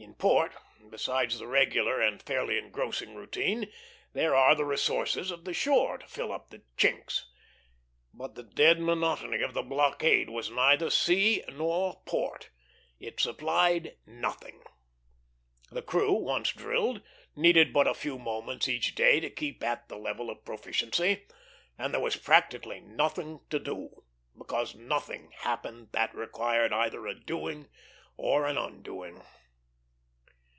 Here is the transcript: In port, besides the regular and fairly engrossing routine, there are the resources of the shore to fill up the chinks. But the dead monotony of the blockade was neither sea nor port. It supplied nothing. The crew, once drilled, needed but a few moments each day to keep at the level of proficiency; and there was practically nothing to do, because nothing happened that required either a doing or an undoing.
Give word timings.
In 0.00 0.14
port, 0.14 0.52
besides 0.90 1.38
the 1.40 1.46
regular 1.48 2.00
and 2.00 2.22
fairly 2.22 2.56
engrossing 2.56 3.14
routine, 3.16 3.70
there 4.12 4.32
are 4.34 4.54
the 4.54 4.64
resources 4.64 5.32
of 5.32 5.44
the 5.44 5.52
shore 5.52 5.98
to 5.98 6.06
fill 6.06 6.30
up 6.32 6.50
the 6.50 6.62
chinks. 6.76 7.24
But 8.14 8.34
the 8.36 8.44
dead 8.44 8.80
monotony 8.80 9.42
of 9.42 9.54
the 9.54 9.62
blockade 9.62 10.30
was 10.30 10.50
neither 10.50 10.88
sea 10.88 11.42
nor 11.52 12.00
port. 12.06 12.48
It 13.00 13.18
supplied 13.18 13.96
nothing. 14.06 14.62
The 15.72 15.82
crew, 15.82 16.12
once 16.14 16.52
drilled, 16.52 17.02
needed 17.34 17.72
but 17.72 17.88
a 17.88 17.94
few 17.94 18.18
moments 18.20 18.68
each 18.68 18.94
day 18.94 19.18
to 19.18 19.30
keep 19.30 19.62
at 19.64 19.88
the 19.88 19.98
level 19.98 20.30
of 20.30 20.44
proficiency; 20.44 21.26
and 21.76 21.92
there 21.92 22.00
was 22.00 22.14
practically 22.16 22.78
nothing 22.80 23.40
to 23.50 23.58
do, 23.58 24.04
because 24.36 24.76
nothing 24.76 25.32
happened 25.38 25.88
that 25.92 26.14
required 26.14 26.72
either 26.72 27.04
a 27.08 27.18
doing 27.18 27.68
or 28.16 28.46
an 28.46 28.56
undoing. 28.56 29.22